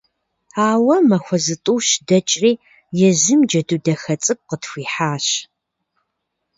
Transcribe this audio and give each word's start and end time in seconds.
Ауэ 0.69 0.95
махуэ 1.07 1.37
зытӀущ 1.45 1.87
дэкӀри, 2.07 2.51
езым 3.07 3.41
джэду 3.49 3.77
дахэ 3.83 4.15
цӀыкӀу 4.23 4.45
къытхуихьащ… 4.49 5.25